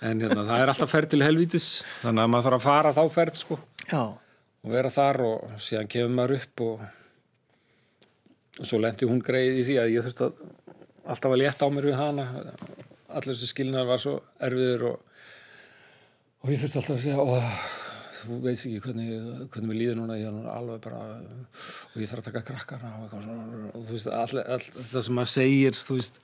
[0.05, 1.69] En hérna það er alltaf ferð til helvítis
[2.01, 4.01] þannig að maður þarf að fara þá ferð sko Já,
[4.65, 6.85] og vera þar og síðan kemur maður upp og,
[8.59, 10.43] og svo lendi hún greið í því að ég þurfti að
[11.05, 12.27] alltaf að létta á mér við hana.
[13.15, 15.17] Allir þessi skilnar var svo erfiður og,
[16.41, 17.35] og ég þurfti alltaf að segja og
[18.25, 19.11] þú veist ekki hvernig,
[19.53, 22.91] hvernig mér líður núna ég er nú alveg bara og ég þarf að taka krakkana
[23.03, 26.19] og, og þú veist all, all, það sem maður segir þú veist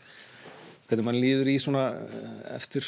[0.89, 2.87] hvernig maður líður í svona eh, eftir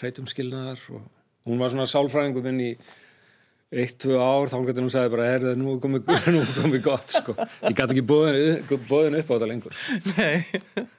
[0.00, 1.06] hreitum skilnaðar og
[1.46, 2.72] hún var svona sálfræðingu minn í
[3.72, 6.10] eitt, tvö ár, þá getur hún sagði bara, er það nú er komið,
[6.58, 7.34] komið gott, sko.
[7.64, 9.78] Ég gæti ekki bóðin, upp á þetta lengur.
[10.12, 10.44] nei,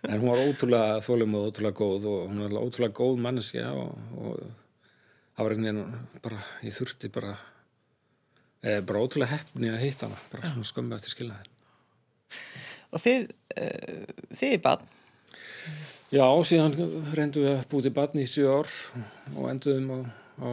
[0.09, 3.93] En hún var ótrúlega þólum og ótrúlega góð og hún var ótrúlega góð manneskja og,
[4.17, 7.35] og það var einhvern veginn bara, ég þurfti bara,
[8.65, 11.55] eða bara ótrúlega heppni að hitta hana, bara svona skömmu eftir skilnaðin.
[12.89, 14.91] og þið, uh, þið er bann,
[16.13, 16.75] Já, síðan
[17.17, 18.67] reyndum við að búið til batni í sjö ár
[19.33, 19.97] og enduðum á,
[20.45, 20.49] á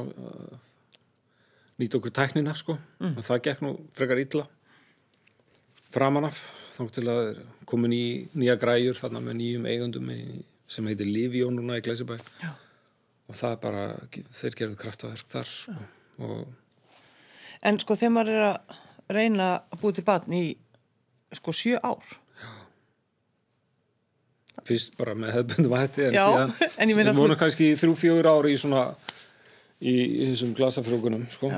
[1.80, 2.76] nýta okkur tæknina, sko.
[3.00, 4.46] Og það gekk nú frekar illa
[5.90, 6.38] framanaf,
[6.76, 8.04] þá til að komin í
[8.38, 10.10] nýja græjur þarna með nýjum eigundum
[10.70, 12.16] sem heitir Livjón núna í Glæsibæ.
[12.44, 12.52] Já.
[13.30, 13.82] Og það er bara,
[14.34, 15.74] þeir gerðu kraftaverk þar, sko.
[16.20, 16.46] Og
[17.66, 18.78] en sko þegar maður er að
[19.16, 20.44] reyna að búið til bann í
[21.36, 22.06] sko sjö ár,
[24.66, 27.94] fyrst bara með hefðbundum hætti en Já, en ég meina þú- vorum kannski í þrjú,
[27.98, 28.82] fjögur ári í svona
[29.80, 31.50] í, í þessum glasafrjókunum, sko.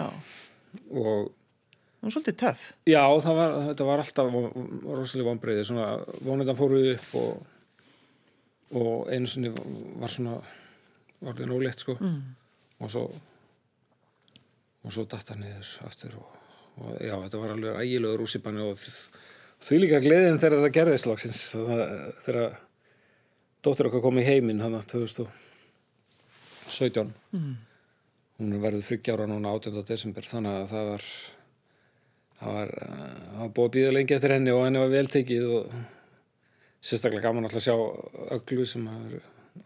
[0.92, 4.26] Og það var svolítið töff, Já, það var, þetta var alltaf
[4.86, 5.88] rosalega vonbreiði, svona
[6.24, 7.32] vonendan fóru upp og,
[8.80, 10.34] og einu sinni var svona
[11.22, 12.22] var það nólétt sko mm.
[12.82, 13.04] og svo
[14.82, 16.26] og svo datta niður aftur og,
[16.82, 18.74] og já, þetta var alveg ægilega rússipanni og
[19.62, 21.40] því líka gleðin þegar þetta gerðist lagsins
[22.24, 22.46] þegar
[23.62, 27.54] dóttir okkar kom í heiminn hann 2017 mm.
[28.40, 29.84] Hún er verið þryggjára núna 18.
[29.88, 31.08] desember þannig að það var
[32.42, 35.48] það var, það var búið að býða lengi eftir henni og henni var vel tekið
[35.58, 35.76] og
[36.82, 37.76] sérstaklega gaman alltaf að sjá
[38.38, 38.88] öglu sem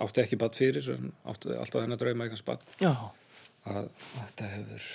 [0.02, 2.92] átti ekki badd fyrir en átti alltaf henni að drauma badd já,
[3.70, 4.88] að þetta hefur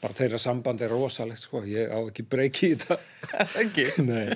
[0.00, 2.96] bara þeirra samband er rosalegt sko, ég á ekki breyki í þetta.
[3.62, 4.30] Ekki, Nei,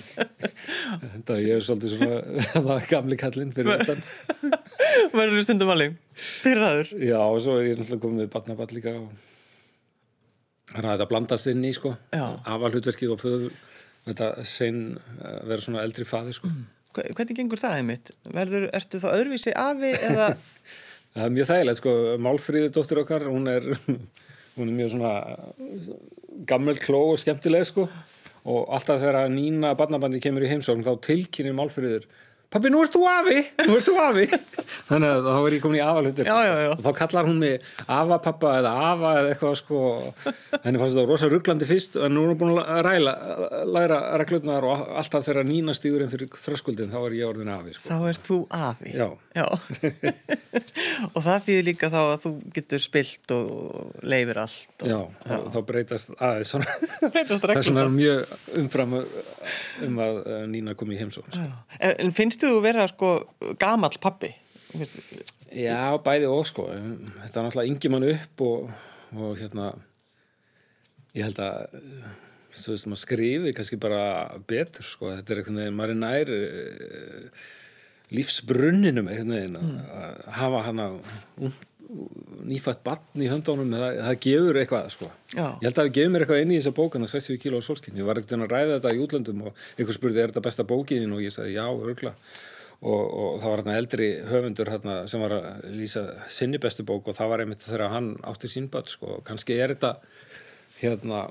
[1.01, 2.19] þetta ég er svolítið svona
[2.69, 3.97] það gamli kallinn fyrir þetta
[5.15, 5.95] verður stundum alveg,
[6.45, 9.09] pyrraður, Já, og svo er ég náttúrulega komið með batnaball líka og
[10.75, 11.95] þannig að þetta blandast inn í sko.
[12.19, 13.53] Afalhutverkið og föður.
[14.05, 14.81] Þetta sein
[15.25, 16.49] að vera svona eldri faði sko.
[16.95, 20.27] Hva- hvernig gengur það einmitt, verður, ertu þá öðruvísi afi eða,
[21.15, 21.91] Það er mjög þægilegt sko,
[22.27, 23.67] Málfríði dóttir okkar, hún er,
[24.59, 25.15] hún er mjög svona
[26.49, 27.89] gammel kló og skemmtileg sko
[28.45, 32.05] og alltaf þegar Nína barnabandi kemur í heimsókn þá tilkynir Málfríður
[32.55, 34.27] pappi, nú ert þú afi, nú ert þú afi
[34.89, 38.75] þannig að þá er ég komin í afalhutur og þá kallar hún mig afapappa eða
[38.93, 39.81] afa eða eitthvað sko
[40.63, 43.17] henni fannst þetta rosa rugglandi fyrst en nú er hún búin að ræla,
[43.75, 47.89] læra reglurnar og alltaf þegar nína stígur fyrir þröskuldin þá er ég orðin afi sko.
[47.89, 48.95] Þá ert þú afi.
[48.95, 49.09] Já.
[51.15, 54.77] Og það fyrir líka þá að þú getur spilt og leifir allt.
[54.85, 54.99] Og, Já,
[55.41, 56.77] og þá breytast aðeins svona
[57.15, 61.35] Breytast það er svona mjög umfram um að eh, Nína kom í heimsókn.
[61.81, 63.17] En, en finnst þú vera sko
[63.59, 64.31] gamall pappi?
[65.55, 68.71] Já, bæði og sko þetta er náttúrulega yngi mann upp og,
[69.15, 69.73] og hérna
[71.15, 72.07] ég held að eh,
[72.55, 74.05] þú veist, maður skrifi kannski bara
[74.47, 77.45] betur sko, þetta er einhvern veginn, maður er nær uh,
[78.13, 80.89] lífsbrunninum veginn að hafa hana
[82.45, 85.11] nýfætt batn í höndunum það, það gefur eitthvað sko.
[85.35, 88.01] Ég held að það gefur mér eitthvað inn í þessa bókana 60 kíló á solskinn,
[88.01, 91.15] ég var ekkert að ræða þetta í útlöndum og einhver spurði, er þetta besta bókiðin
[91.15, 92.15] og ég sagði, já, örgla
[92.85, 97.09] og, og það var hérna eldri höfundur hérna, sem var að lýsa sinni bestu bók
[97.09, 99.95] og það var einmitt þegar hann átti sínböld sko, kannski er þetta
[100.81, 101.27] hérna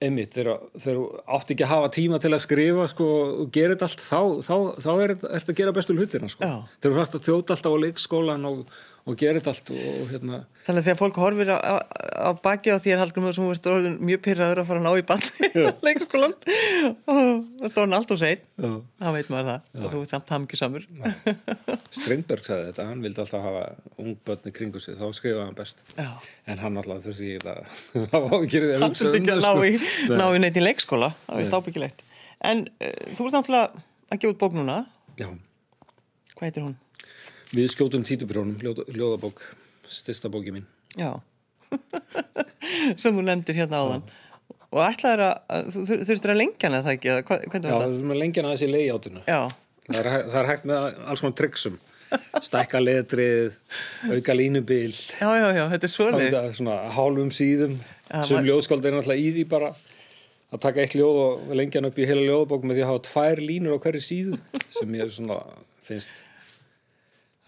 [0.00, 1.02] einmitt, þegar þú
[1.36, 3.08] átti ekki að hafa tíma til að skrifa sko,
[3.42, 6.48] og gera þetta allt, þá, þá, þá er þetta að gera bestu hlutina sko.
[6.80, 10.10] Þegar þú fannst að þjóta alltaf á leikskólan og, og gera þetta allt og, og
[10.12, 10.38] hérna.
[10.66, 11.74] Þannig að þegar fólk horfir á, á,
[12.20, 14.92] á baki á þér Hallgrimur sem þú ert orðin mjög pyrraður að fara að ná
[15.00, 17.30] í banni á leikskólan og
[17.62, 18.72] þetta orðin allt og sein Já.
[19.00, 19.70] þá veit maður það.
[19.80, 20.86] Og þú ert samt hafmyggju samur
[21.90, 23.64] Strindberg sagði þetta, hann vildi alltaf hafa
[24.04, 25.82] ung börni kringu sig, þá skrifaði hann best.
[25.96, 26.10] Já.
[26.52, 27.64] en hann alltaf þurfti ekki að
[28.14, 30.20] hafa ágjörðið að Hann hugsa þurfti um ekki það að ná í, sko.
[30.20, 32.04] ná í neitt í leikskóla það veist ábyggilegt
[32.40, 34.76] En uh, þú ert náttúrulega að gefa út bók núna.
[35.20, 35.26] Já,
[36.36, 36.76] Hvað heitir hún?
[37.54, 39.42] Við skjótum títubrónum, ljóða, ljóðabók
[39.90, 40.66] styrsta bóki mín.
[40.98, 41.12] Já.
[43.00, 44.04] Sem þú nefndir hérna áðan.
[44.70, 47.80] Og ætlaður að, þú þur- þurftir að lengja hana það ekki, eða hvernig Já, var
[47.82, 47.86] það?
[47.86, 47.94] það?
[48.02, 49.40] er með lengjan aðeins í leiðjátinu Já,
[49.90, 51.78] það, er það er hægt með alls konar tryggsum.
[52.42, 53.56] Stækka letrið,
[54.14, 54.94] auka línubil.
[54.94, 56.32] Já, já, já, þetta er svoleiðis.
[56.36, 57.74] Það er svona hálfum síðum.
[58.10, 59.72] Já, sem maður- ljóðskáld er náttúrulega í því bara
[60.50, 63.04] að taka eitt ljóð og lengja hann upp í heila ljóðabók með því að hafa
[63.10, 64.38] tvær línur á hverju síðu
[64.74, 65.36] sem ég svona
[65.86, 66.24] finnst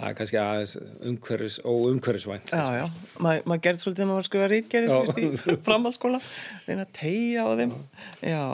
[0.02, 0.72] það er kannski aðeins
[1.12, 2.50] umhverfis og umhverfisvænt.
[2.50, 2.86] Já, já,
[3.22, 4.98] Ma, maður gerði svolítið maður var að skrifa rítgerði Já.
[5.22, 6.20] í framhaldsskóla.
[6.66, 7.74] Reyna að tegja á þeim.
[8.26, 8.46] Já,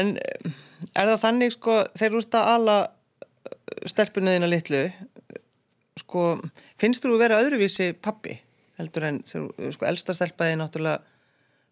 [0.00, 0.50] en eh,
[0.94, 2.76] er það þannig sko, þegar þú ert að ala
[3.90, 4.82] stelpunni þína litlu
[6.00, 6.26] sko,
[6.80, 8.34] finnst þú að vera öðruvísi pappi
[8.80, 11.00] heldur en sko, elsta stelpaði náttúrulega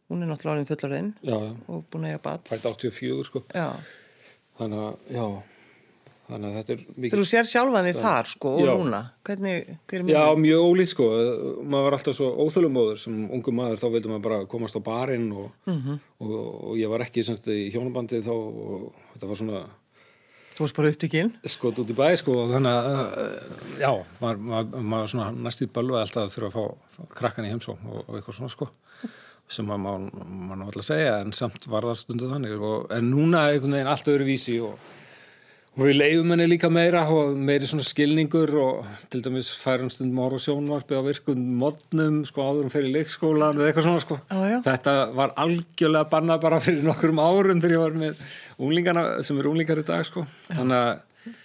[0.08, 3.42] hún er náttúrulega já, já, og búin að eiga bat fætt 84 sko.
[3.52, 3.72] Já,
[4.60, 5.24] þannig að, já
[6.28, 8.72] þannig að þetta er þegar mikið þú sér sjálfan þig þar sko og Já.
[8.76, 11.08] núna, hvernig, hver er Já, mjög ólít sko,
[11.64, 15.28] maður var alltaf svo óþölumóður sem ungu maður, þá vildi maður bara komast á barinn
[15.32, 15.98] og, Mhm.
[16.20, 16.32] og,
[16.70, 19.62] og ég var ekki semst í hjónabandi þá og þetta var svona
[20.58, 23.42] Þú varst bara upptikinn skot út í bæ sko og þannig að uh,
[23.78, 26.64] já, maður, maður, maður svona næstu bölvað alltaf að þurfa að fá,
[26.96, 28.66] fá krakkan í heimsó og, og eitthvað svona sko
[29.48, 33.76] sem maður má, alltaf segja en samt var það stundu þannig og, en núna einhvern
[33.78, 34.74] veginn allt öðru vísi og,
[35.78, 40.18] og við leiðum henni líka meira og meiri svona skilningur og til dæmis færum stundum
[40.24, 44.18] ára sjónvarpi á virkun modnum sko áður um fyrir leikskólan eða eitthvað svona sko.
[44.26, 44.58] Já, já.
[44.66, 48.24] þetta var algjörlega bannað bara fyrir nokkurum árum þegar ég var með
[48.58, 50.24] unglingana sem er unglingar í dag sko.
[50.50, 51.36] Þannig að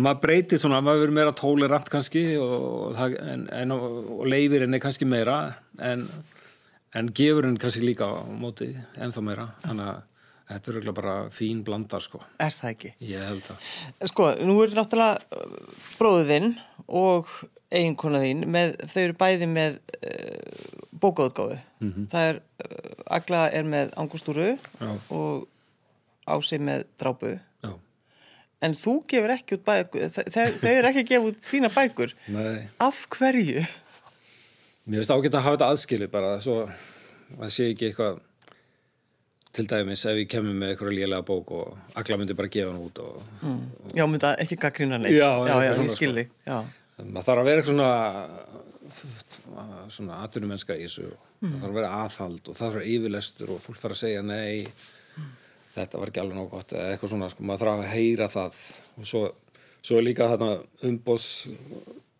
[0.00, 5.04] maður breytir svona, maður verður meira tolerant kannski og, en, en, og leifir henni kannski
[5.04, 5.38] meira
[5.76, 6.08] en,
[6.96, 9.50] en gefur henni kannski líka á móti ennþá meira.
[9.68, 10.02] Þannig að
[10.48, 12.92] þetta er örugglega bara fín blandar sko Er það ekki?
[13.10, 15.42] ég held að Sko, nú er náttúrulega
[15.98, 16.50] bróðinn
[16.88, 17.30] og
[17.74, 21.56] eiginkona þín, með, þau eru bæði með uh, bókaútgáfu.
[22.12, 24.92] Það er, uh, Agla er með angustúru Já.
[25.10, 25.48] og
[26.30, 27.32] Ási með drápu.
[27.64, 27.72] já,
[28.64, 32.14] En þú gefur ekki út bækur, þau eru ekki að gefa út þína bækur.
[32.32, 33.64] nei Af hverju?
[34.86, 36.56] Mér finnst ágætt að hafa þetta aðskilið bara svo
[37.40, 38.22] að sé ekki eitthvað
[39.54, 42.82] til dæmis ef ég kemur með eitthvað lélega bók og Agla myndi bara gefa hann
[42.88, 45.14] út og Já, mynda ekki gaggrína neitt.
[45.14, 46.58] Já, já, já ég skil sko.
[47.04, 47.90] maður þarf að vera eitthvað svona
[49.90, 52.92] svona atvinnumennska í þessu og það þarf að vera aðhald og það þarf að vera
[52.94, 54.66] yfirlestur og fólk þarf að segja nei.
[55.74, 58.58] Þetta var ekki alveg nóg gott eða eitthvað svona, sko, maður þarf að heyra það.
[59.00, 59.22] Og svo,
[59.82, 60.50] svo líka þarna
[60.90, 61.24] umbós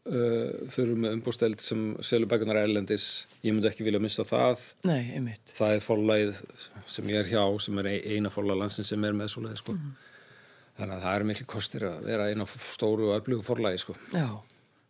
[0.07, 5.11] uh, þurfum með umbósteld sem selur bækunar erlendis, ég myndi ekki vilja missa það Nei,
[5.17, 5.53] einmitt.
[5.57, 6.41] það er forlæð
[6.87, 9.77] sem ég er hjá sem er ein- eina forlæð landsins sem er með svoleið sko.
[10.79, 13.95] þannig að það eru miklu kostir að vera eina stóru og öflugu forlæði sko.
[14.13, 14.27] Já,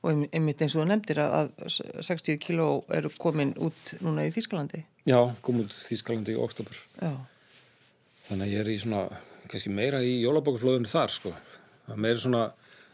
[0.05, 4.33] og einmitt- eins og þú nefndir að, að 60 kíló eru komin út núna í
[4.33, 4.83] Þýskalandi.
[5.07, 7.13] já, kom út Þýskalandi í oktober Já,
[8.29, 9.05] þannig að ég er í svona
[9.49, 11.33] kannski meira í jólabókaflóðinu þar sko.
[11.87, 12.45] það er meira svona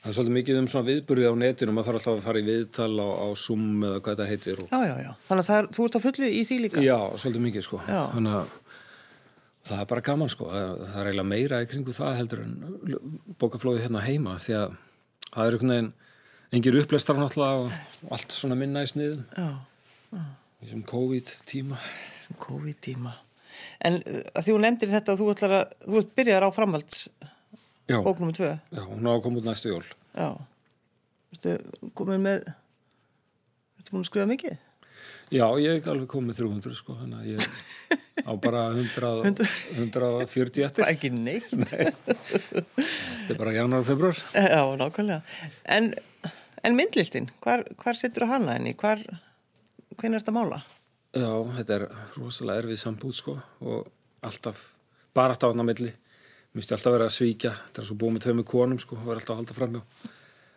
[0.01, 2.47] það er svolítið mikið um svona viðburði á netinu maður þarf alltaf að fara í
[2.49, 5.11] viðtal á, á Zoom eða hvað þetta heitir og, Já, já, já.
[5.29, 6.85] Þannig að er, þú ert á fullu í því líka.
[6.85, 8.01] já, svolítið mikið sko Já.
[8.15, 8.55] þannig að
[9.71, 12.55] það er bara gaman sko það, er eiginlega meira í kringu það heldur en
[13.43, 14.79] bókaflóði hérna heima því að
[15.31, 15.91] það er einhvern veginn
[16.57, 19.51] engir upplestar náttúrulega og allt svona minna í sniðum Já,
[20.17, 21.77] í þessum COVID tíma
[22.41, 23.13] COVID-tíma.
[23.85, 26.51] En uh, að því þú nefndir þetta að þú ætlar að, þú ert byrjaðar á
[26.57, 27.31] framhalds já,
[27.89, 28.51] bók nummer tvö.
[28.73, 30.29] já, hún á að koma út næstu jól Já.
[31.31, 31.57] Ertu
[31.95, 32.43] komin með,
[33.79, 34.59] ertu búin að skrifa mikið?
[35.31, 37.41] Já, ég hef alveg komið 300 sko, þannig að ég
[38.27, 39.45] á bara 100,
[39.79, 40.85] 140 eftir.
[40.91, 41.47] Ekki neitt.
[41.71, 44.19] Þetta er bara januar og februar.
[44.35, 45.21] Já, nákvæmlega.
[45.71, 45.93] En,
[46.67, 48.75] en myndlistin, hvar, hvar setur þú hana henni?
[48.75, 48.99] Hvar,
[49.95, 50.59] hvernig er þetta mála?
[51.15, 51.87] Já, þetta er
[52.19, 53.87] rosalega erfið sambúð sko og
[54.27, 54.65] alltaf
[55.15, 55.95] bara alltaf á milli.
[56.51, 58.97] Mér finnst ég alltaf vera að svíkja, þetta er svo búið með tveimur konum sko
[58.99, 59.83] og vera alltaf að halda framjá.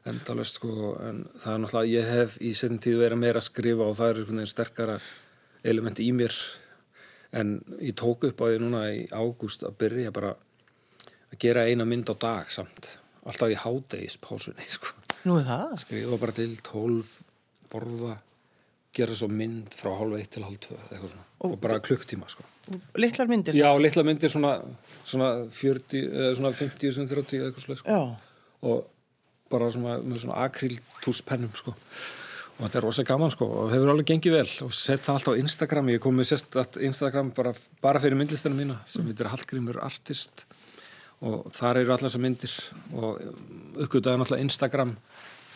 [0.09, 0.71] Endalöst sko,
[1.05, 4.23] en það er náttúrulega, ég hef í setjum tíð verið meira að skrifa og það
[4.41, 4.97] er sterkara
[5.63, 6.33] element í mér
[7.33, 11.85] en ég tók upp á því núna í ágúst að byrja bara að gera eina
[11.87, 14.93] mynd á dag samt alltaf í hádegispásunni sko.
[15.23, 15.77] Nú er það?
[15.85, 17.15] skrifa bara til 12
[17.71, 18.17] borða
[18.93, 22.45] gera svo mynd frá hálf eitt til hálf tvö eitthvað svona og, bara klukktíma sko.
[22.99, 23.57] Litlar myndir?
[23.57, 24.55] já, litla myndir svona,
[25.03, 28.01] svona 40, eða svona 50 sem 30 eða eitthvað slags sko.
[28.63, 28.83] Og
[29.51, 31.73] bara svona, með svona akríltúspennum sko.
[32.53, 35.35] og þetta er rosa gaman sko og hefur alveg gengið vel og sett það alltaf
[35.35, 39.81] á Instagram ég kom með sérst Instagram bara, bara fyrir myndlistina mína sem heitir Hallgrímur
[39.81, 40.45] Artist
[41.25, 42.53] og þar eru allar þessar myndir
[42.93, 43.21] og
[43.81, 44.93] uppgötaði náttúrulega Instagram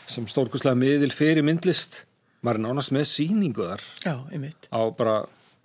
[0.10, 2.02] sem stórkurslega miðil fyrir myndlist
[2.48, 4.70] maður er nánast með síningu þar já, einmitt.
[4.72, 5.20] á bara,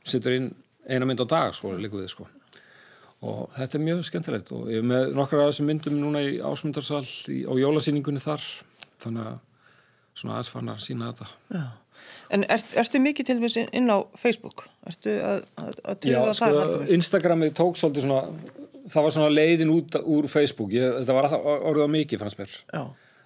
[0.06, 0.52] setur inn
[0.90, 2.26] eina mynd á dag sko, líka við sko
[3.22, 6.40] og þetta er mjög skemmtilegt og ég er með nokkrar af þessum myndum núna í
[6.42, 8.42] ásmundarsal í, á jólasýningunni þar
[9.04, 9.38] þannig að
[10.18, 11.68] svona aðeins fann að sína þetta Já.
[12.34, 14.64] En ert, ertu mikið til þess inn á Facebook?
[14.88, 16.56] Ertu að, að, að Já, tuga sko, það?
[16.58, 16.92] Hallgrímur?
[16.96, 18.22] Instagrami tók svolítið svona
[18.90, 22.82] það var svona leiðin út úr Facebook ég, þetta var á mikið fannst mér Já,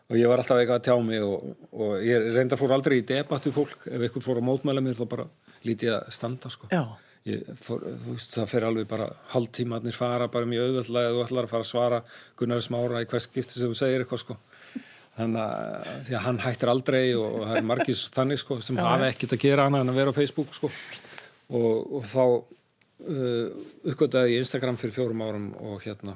[0.06, 3.06] og ég var alltaf eitthvað að tjá mig og, og ég reynda fór aldrei í
[3.06, 3.88] debatt við fólk.
[3.90, 5.26] Ef einhver fór að mótmæla mér þá bara
[5.66, 6.68] lítið að standa sko.
[6.70, 6.84] Já,
[7.62, 11.54] fór, veist, það fer alveg bara haldtímatnir fara bara mjög auðvöldlega eða þú ætlar að
[11.54, 12.02] fara að svara
[12.38, 14.38] Gunnar Smára í hvers skipti sem þú segir eitthvað sko.
[15.16, 18.78] Þannig að því að hann hættir aldrei og, og það er margis þannig sko sem
[18.78, 20.70] hafa ekkert að gera annað en að vera á Facebook sko.
[21.56, 26.14] Og, og þá uh, uppgötaði ég Instagram fyrir fjórum árum og hérna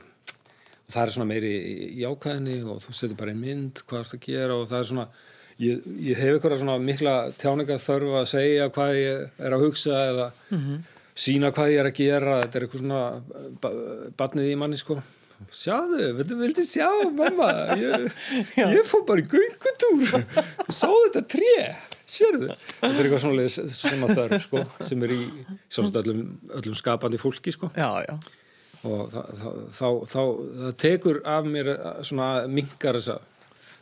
[0.90, 1.52] það er svona meiri
[1.96, 4.80] í ákvæðinni og þú setur bara einn mynd hvað er það að gera og það
[4.80, 5.06] er svona
[5.60, 10.02] ég, ég hef eitthvað svona mikla tjáninga þörfu að segja hvað ég er að hugsa
[10.10, 10.30] eða
[11.20, 12.36] sína hvað ég er að gera.
[12.44, 13.00] Þetta er eitthvað svona
[13.62, 13.72] ba
[14.20, 14.98] batnið í manni sko.
[15.56, 17.48] Sjáðu, viltu, viltu sjá mamma?
[17.80, 18.10] Ég,
[18.76, 20.26] ég fór bara í göngutúr.
[20.68, 21.54] Sá þetta tré
[22.10, 25.20] sérðu, þetta er eitthvað svona, svona þörf sko, sem er í
[25.70, 26.24] sjálfsagt öllum,
[26.58, 27.70] öllum skapandi fólki sko.
[27.78, 28.16] Já, já.
[28.88, 30.20] Og það, það, þá, þá
[30.62, 33.18] það tekur af mér eh, svona mingar þessa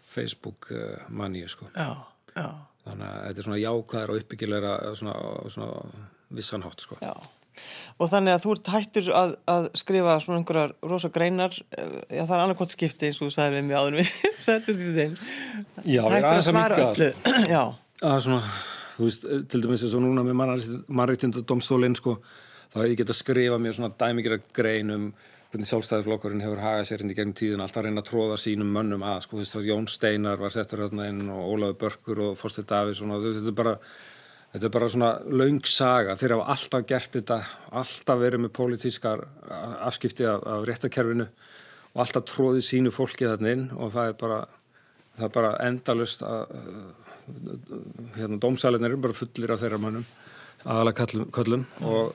[0.08, 1.92] Facebook uh, manníu sko Já,
[2.34, 2.48] já,
[2.88, 5.18] þannig að þetta er svona jákvæðar og uppbyggilegra svona,
[5.54, 7.12] svona vissanhátt sko já.
[7.98, 12.22] Og þannig að þú ert hættur að, að skrifa svona einhverjar rosa greinar, eh, já
[12.22, 14.12] það er annarkvæmt skipti eins og þú sagði við mig áður við
[14.46, 15.16] setjum því þeim.
[15.82, 17.24] Já, ég er aðeins að það.
[17.54, 17.62] Já,
[18.12, 18.52] að svona,
[18.94, 20.38] þú veist, til dæmis eins og núna með
[21.00, 22.14] mannrættindadómstólinn sko,
[22.72, 25.08] þá hef ég geta að skrifa mér svona dæmigjara grein um
[25.48, 29.04] hvernig sjálfstæðisflokkurinn hefur hagað sér hindi gegnum tíðin, alltaf að reyna að tróða sínum mönnum
[29.08, 32.36] að, sko, þú veist, þá Jón Steinar var settur hérna inn og Ólafur Börkur og
[32.36, 33.74] Þorstein Davíðsson og þetta er bara
[34.52, 35.10] þetta er bara svona
[35.40, 36.16] laung saga.
[36.20, 37.40] Þeir hafa alltaf gert þetta
[37.80, 39.24] alltaf verið með pólitískar
[39.88, 44.40] afskipti af, af réttakerfinu og alltaf tróðið sínu fólki þarna inn og það er bara
[45.18, 46.56] það er bara endalust að
[48.16, 50.06] hérna, dómsælinir eru bara fullir af þeirra mönnum
[50.96, 52.14] köllum, köllum og,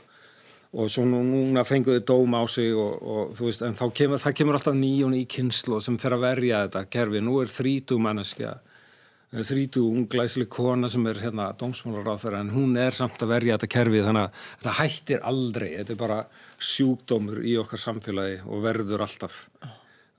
[0.74, 4.21] og svo nú- núna fenguðu dóm á sig og, og þú veist, en þá kemur,
[4.21, 7.51] það kemur alltaf ný og ný kynslu sem fer að verja þetta kerfi, nú er
[7.53, 8.55] þrítú manneskja
[9.34, 14.03] þrítu unglæsli kona sem er hérna dómsmálar en hún er samt að verja þetta kerfi
[14.05, 15.69] þannig að þetta hættir aldrei.
[15.80, 16.19] Þetta er bara
[16.61, 19.39] sjúkdómur í okkar samfélagi og verður alltaf.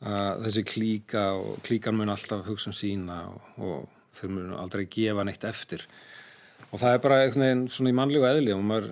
[0.04, 5.24] Þessi klíka og klíkan mun alltaf hugsa um sína og, og þau mun aldrei gefa
[5.24, 5.86] neitt eftir.
[6.72, 8.90] Og það er bara veginn svona í mannlegu eðli og maður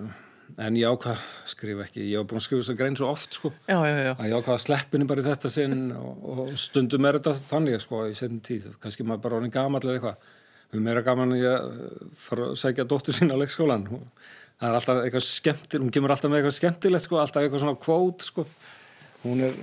[0.63, 3.37] en ég ákvað skrifa ekki, ég hef búin að skrifa þess að grein svo oft
[3.37, 4.11] sko já, já, já.
[4.13, 8.03] að ég ákvaða sleppinu bara í þetta sinn og, og stundum er þetta þannig sko
[8.09, 10.29] í setjum tíð, kannski maður bara orðin gamall eða eitthvað,
[10.75, 15.01] við meira gaman að ég fara að segja dóttur sín á leikskólan það er alltaf
[15.01, 18.45] eitthvað skemmtil hún kemur alltaf með eitthvað skemmtilegt sko alltaf eitthvað svona kvót sko
[19.23, 19.57] hún er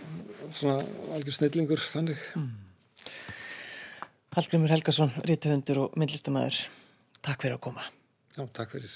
[0.50, 0.80] svona
[1.14, 2.26] algjör snillingur þannig
[4.30, 6.60] Hallgrimur Helgason, rítuhundur og myndlistamæður.
[7.18, 7.82] Takk fyrir að koma.
[8.36, 8.92] Já, takk fyrir.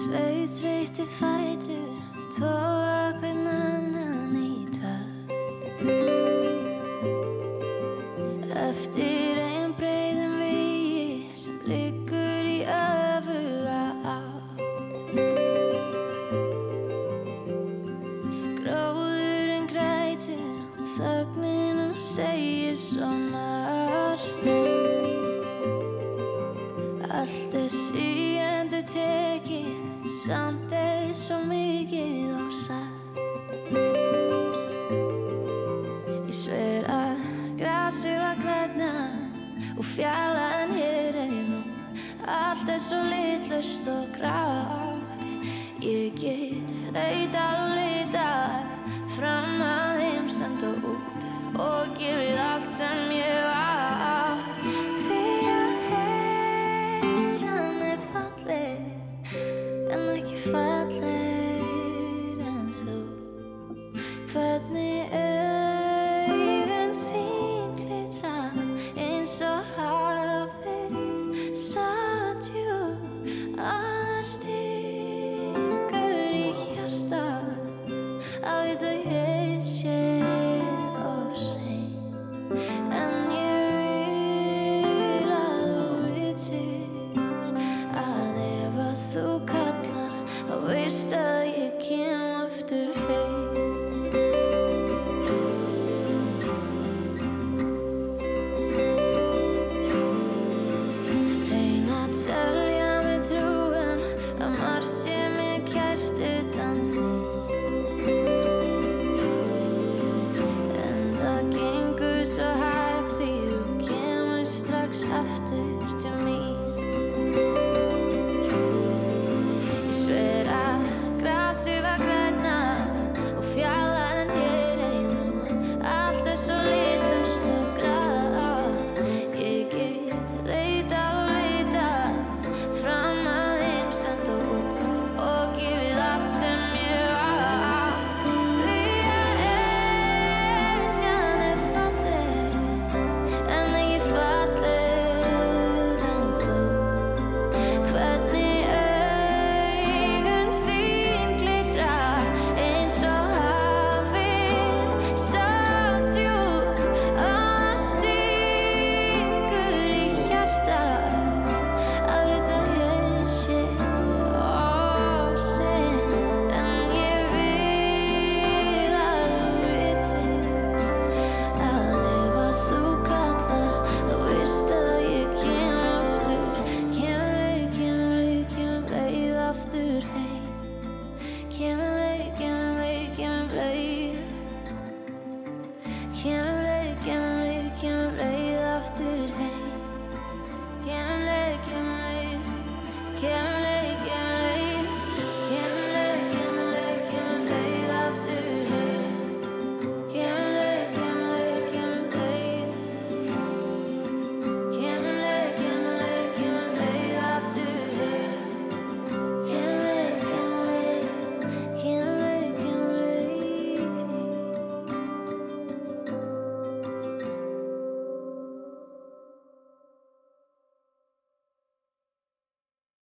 [0.00, 1.96] Sveið þreyti fætur,
[2.32, 5.04] tóa hvern annan í það.
[8.62, 9.29] Eftir
[30.20, 33.20] samt eða svo mikið og satt.
[36.28, 37.22] Ég sver að
[37.60, 38.90] grasið var græna
[39.78, 41.62] og fjallaðan hér er ég nú.
[42.28, 45.24] Allt er svo litlust og grátt.
[45.80, 48.68] Ég get leitað og leitað
[49.16, 51.28] fram að heimsend og út
[51.60, 53.39] og gefið allt sem ég